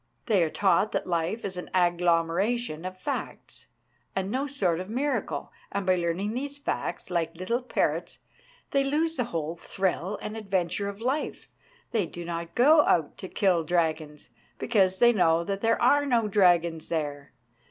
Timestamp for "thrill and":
9.55-10.35